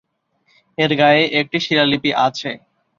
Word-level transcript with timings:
এর 0.77 0.91
গায়ে 0.99 1.23
একটি 1.39 1.57
শিলালিপি 1.65 2.11
আছে। 2.25 2.49